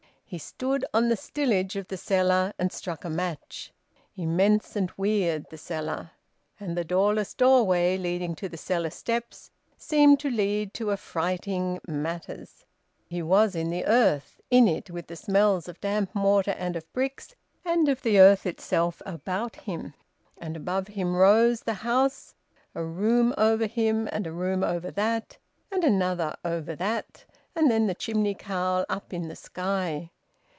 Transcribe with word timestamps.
He 0.33 0.37
stood 0.37 0.85
on 0.93 1.09
the 1.09 1.17
stillage 1.17 1.75
of 1.75 1.89
the 1.89 1.97
cellar, 1.97 2.53
and 2.57 2.71
struck 2.71 3.03
a 3.03 3.09
match. 3.09 3.73
Immense 4.15 4.77
and 4.77 4.89
weird, 4.95 5.45
the 5.49 5.57
cellar; 5.57 6.11
and 6.57 6.77
the 6.77 6.85
doorless 6.85 7.33
doorway, 7.33 7.97
leading 7.97 8.33
to 8.35 8.47
the 8.47 8.55
cellar 8.55 8.91
steps, 8.91 9.51
seemed 9.77 10.21
to 10.21 10.29
lead 10.29 10.73
to 10.75 10.93
affrighting 10.93 11.81
matters. 11.85 12.63
He 13.09 13.21
was 13.21 13.57
in 13.57 13.71
the 13.71 13.85
earth, 13.85 14.39
in 14.49 14.69
it, 14.69 14.89
with 14.89 15.07
the 15.07 15.17
smells 15.17 15.67
of 15.67 15.81
damp 15.81 16.15
mortar 16.15 16.51
and 16.57 16.77
of 16.77 16.93
bricks 16.93 17.35
and 17.65 17.89
of 17.89 18.01
the 18.01 18.17
earth 18.17 18.45
itself 18.45 19.01
about 19.05 19.57
him, 19.57 19.93
and 20.37 20.55
above 20.55 20.87
him 20.87 21.13
rose 21.13 21.59
the 21.63 21.73
house, 21.83 22.35
a 22.73 22.85
room 22.85 23.33
over 23.37 23.65
him, 23.67 24.07
and 24.13 24.25
a 24.25 24.31
room 24.31 24.63
over 24.63 24.91
that 24.91 25.37
and 25.73 25.83
another 25.83 26.37
over 26.45 26.73
that, 26.73 27.25
and 27.53 27.69
then 27.69 27.87
the 27.87 27.93
chimney 27.93 28.33
cowl 28.33 28.85
up 28.87 29.11
in 29.13 29.27
the 29.27 29.35
sky. 29.35 30.09